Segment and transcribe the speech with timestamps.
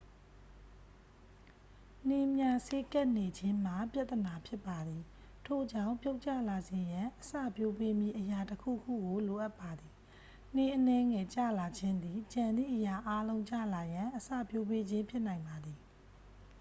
[2.09, 5.03] နှင်းများစေးကပ်နေခြင်းမှာ ပြဿနာဖြစ်ပါသည်
[5.45, 9.93] ထို့ကြောင့် ပြုတ်ကျလာစေရန် အစပျိုးပေးမည့်အရာတစ်ခုခုကို လိုအပ်ပါသည်
[10.55, 15.79] နှင်းအနည်းငယ်ကျလာခြင်းသည် ကျန်သည့်အရာအားလုံးကျလာရန် အစပျိုးပေးခြင်းဖြစ်နိုင်ပါသည်